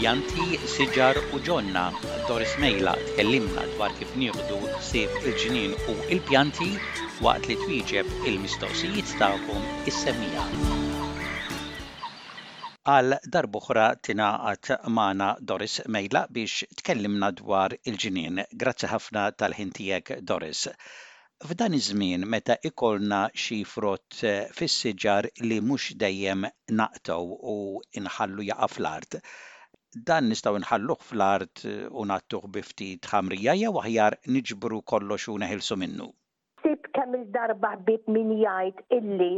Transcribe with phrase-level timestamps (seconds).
[0.00, 1.80] Janti, siġar u ġonna.
[2.28, 6.68] Doris Mejla tkellimna dwar kif nieħdu sif il ġinien u il-pjanti
[7.26, 10.46] waqt li twieġeb il-mistoqsijiet tagħkom is-semija.
[12.94, 20.64] Għal darbuħra tinaqat mana Doris Mejla biex tkellimna dwar il ġinien Grazzi ħafna tal-ħintijek Doris.
[21.44, 26.48] F'dan iż-żmien meta ikolna xi frott eh, fis-siġar li mhux dejjem
[26.80, 27.56] naqtaw u
[28.00, 29.20] inħallu jaqa' fl-art,
[29.94, 35.76] dan nistaw nħalluħ fl-art eh, u nattuh bifti ħamrija jew aħjar niġbru kollox u neħilsu
[35.76, 36.10] minnu.
[36.62, 39.30] Sib kemm il-darba ħbib min jgħid illi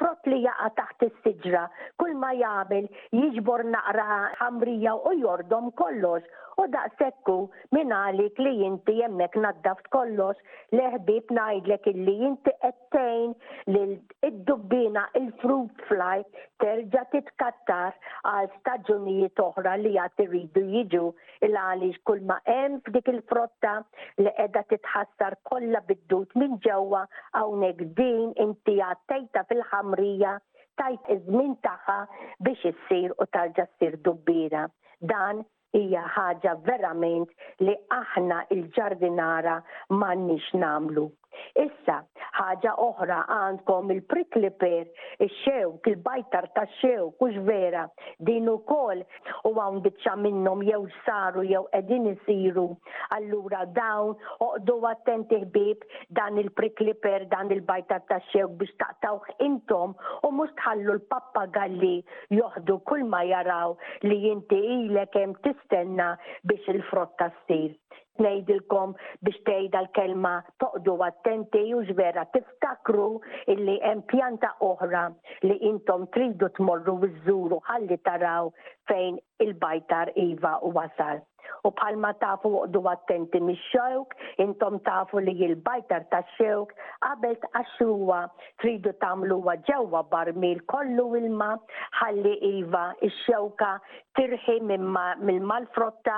[0.00, 1.66] frott li jaqa taħt is-siġra
[2.00, 2.88] kull ma jagħmel
[3.20, 4.08] jiġbor naqra
[4.40, 6.26] ħamrija u jordom kollox
[6.60, 7.36] u daqsekku
[7.76, 10.34] minn għalik li jinti jemmek naddaft kollox
[10.74, 13.32] leħbib ngħidlek illi jinti ettejn
[13.74, 13.92] lil
[14.28, 16.22] id-dubbina il-fruit fly
[16.64, 17.96] terġa' titkattar
[18.32, 21.02] għal staġunijiet oħra li għad iridu jiġu
[21.48, 23.74] il għalix kull ma hemm f'dik il-frotta
[24.22, 27.04] li qiegħda titħassar kollha bid-dut minn ġewwa
[27.40, 30.36] hawnhekk din inti għattejta fil-ħamrija
[30.80, 31.98] tajt iż-żmien tagħha
[32.48, 34.68] biex issir u tarġa' ssir dubbira.
[35.02, 37.30] Dan hija ħaġa verament
[37.66, 39.56] li aħna il-ġardinara
[39.96, 41.06] m'għandniex namlu.
[41.64, 41.98] Issa,
[42.38, 44.84] ħaġa oħra għandkom il-prickliper
[45.20, 47.84] ix-xewk, il-bajtar ta' xewk, kux vera,
[48.30, 49.02] din u kol
[49.48, 52.68] u għan bitxa minnom jew saru jew edin isiru.
[53.16, 54.14] Allura dawn
[54.46, 55.84] uqdu attenti ħbib
[56.18, 61.94] dan il-prikliper, dan il-bajtar ta' xewk biex taqtaw intom u mux tħallu l-pappagalli
[62.38, 66.14] joħdu kull ma jaraw li jinti ilek kem tistenna
[66.46, 67.74] biex il-frotta s-sir
[68.24, 73.06] nejdilkom biex tejda l-kelma toqdu attenti u ġvera tiftakru
[73.54, 75.04] illi hemm pjanta oħra
[75.48, 78.52] li intom tridu tmorru wiżżuru ħalli taraw
[78.92, 81.24] fejn il-bajtar iva u wasal
[81.64, 84.10] u palma tafu uqdu attenti mix-xewk,
[84.42, 86.72] intom tafu li jil bajtar ta' xewk
[87.06, 88.18] qabel għaxruwa
[88.62, 91.52] tridu tamluwa ġewwa barmil kollu ilma
[92.00, 93.70] ħalli iva ix-xewka
[94.18, 96.16] tirħi mill-malfrotta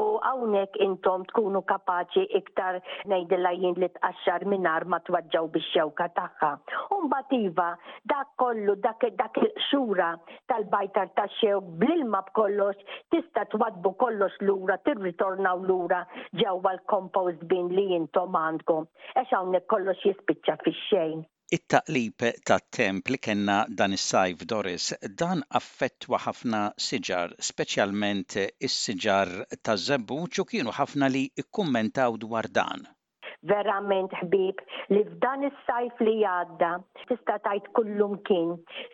[0.00, 2.80] u hawnhekk intom tkunu kapaċi iktar
[3.12, 6.50] nejdilla jien li tqaxxar minar ma twaġġaw bix-xewka tagħha.
[6.98, 7.68] Umbagħad iva
[8.12, 9.38] dak kollu dak dak
[9.70, 10.10] xura
[10.50, 12.82] tal-bajtar ta' xewk bl-ilma b'kollox
[13.14, 15.96] tista' twadbu kollox lura mbagħad tirritornaw lura
[16.42, 18.86] ġewwa l-compost bin li jintom għandkom.
[19.20, 21.20] Għax hawnhekk kollox jispiċċa fix-xejn.
[21.58, 24.86] It-taqlib ta' temp li kena dan is-sajf Doris
[25.24, 29.30] dan affettwa ħafna siġar, speċjalment is-siġar
[29.64, 32.86] ta' zebbuċu kienu ħafna li ikkummentaw dwar dan
[33.48, 34.60] verament ħbib
[34.92, 36.70] li f'dan is-sajf li għadda
[37.08, 38.50] tista' tajt kullum kien.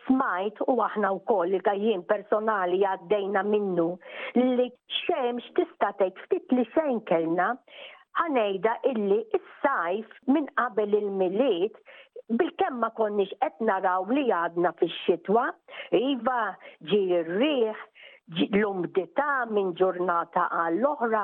[0.07, 3.87] Smajt u aħna wkoll li gajjien personali għaddejna minnu
[4.39, 4.69] li
[5.03, 7.51] xemx tista' tgħid ftit li xejn kellna
[8.21, 11.75] ħanejda illi is-sajf minn qabel il-miliet
[12.39, 15.43] bil-kemm ma konniex qed naraw li għadna fix-xitwa,
[15.95, 16.39] iva
[16.91, 17.85] ġi rriħ
[18.35, 21.19] l-umdita minn ġurnata għall oħra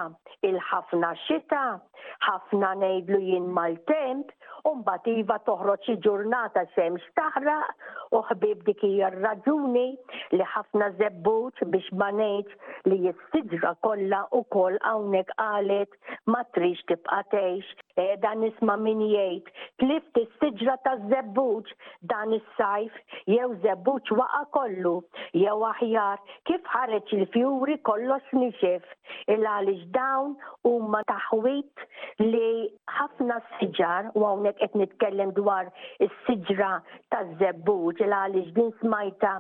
[0.50, 1.64] il-ħafna xita,
[2.24, 4.32] ħafna nejdlu jien mal-temp,
[4.72, 7.58] umbativa toħroċ xi ġurnata sem staħra,
[8.16, 9.86] u ħbib dik hija raġuni
[10.38, 15.94] li ħafna zebbuċ biex ma ngħid li jistidra kolla u koll għawnek għalet
[16.34, 17.84] ma trix tibqa teħx.
[18.04, 19.50] E, dan isma min jgħid
[19.84, 21.74] tlif tistidra ta' zebbuċ
[22.12, 24.96] dan is-sajf jew zebbuċ waqa kollu
[25.44, 30.34] jew aħjar kif ħareċ il-fjuri kollox nixef il għalix dawn
[30.66, 31.88] u ma taħwit
[32.26, 32.43] li
[33.34, 35.70] għandna s-sġar u għawnek qed nitkellem dwar
[36.06, 36.72] is-sġra
[37.12, 39.32] ta' zebbuġ il għaliex din smajta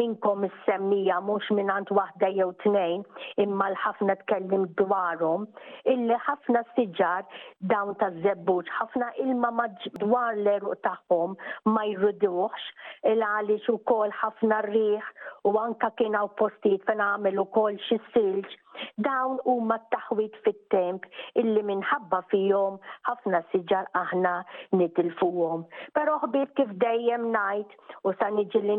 [0.00, 3.04] minnkom s semmija mhux minn għand waħda jew tnejn
[3.46, 5.46] imma l-ħafna tkellim dwarhom
[5.94, 7.24] illi ħafna s-sġar
[7.72, 9.68] dawn ta' zebbuġ ħafna ilma
[10.04, 11.36] dwar l-eruq tagħhom
[11.72, 15.04] ma jruduħx il għaliex ukoll ħafna riħ,
[15.48, 18.58] u anka kien hawn postijiet fejn għamel ukoll xi silġ
[19.06, 21.06] Dawn huma taħwit fit-temp
[21.42, 22.76] illi minħabba fihom
[23.08, 24.34] ħafna siġar aħna
[24.80, 25.64] nitilfuhom.
[25.98, 27.76] Però ħbib kif dejjem ngħid
[28.10, 28.78] u sa niġi li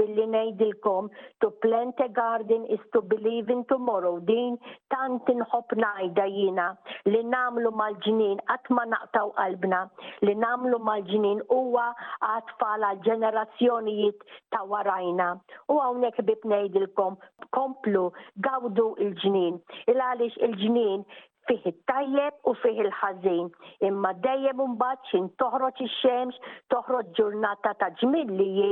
[0.00, 1.10] billi ngħidilkom
[1.44, 4.58] to plant a garden is to believe in tomorrow din
[4.94, 6.68] tant inħobb ngħidha jiena
[7.10, 9.84] li nagħmlu mal-ġnien qatt ma naqtaw qalbna
[10.22, 11.88] li nagħmlu mal-ġnien huwa
[12.32, 14.24] għatfal għal ġenerazzjonijiet
[14.54, 15.32] ta' warajna.
[15.72, 17.18] U hawnhekk bib ngħidilkom
[17.54, 18.08] komplu
[18.46, 19.62] gawdu il-ġnien.
[19.90, 21.04] Il-għalix il-ġnien
[21.48, 23.50] fih il tajjeb u fih il-ħażin.
[23.88, 26.40] Imma dejjem imbagħad xin toħroġ ix-xemx,
[26.72, 28.70] toħroġ ġurnata ta' ġmilli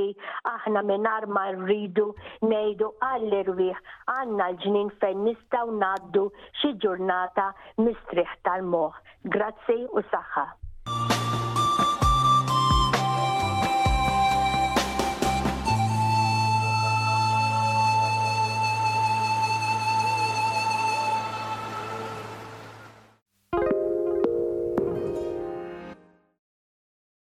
[0.54, 2.08] aħna mingħajr ma rridu
[2.48, 3.84] ngħidu għall irwieħ
[4.16, 6.26] għandna l ġnin fejn nistgħu ngħaddu
[6.62, 7.50] xi ġurnata
[7.86, 9.06] mistriħ tal-moħħ.
[9.38, 10.61] Grazzi u saħħa.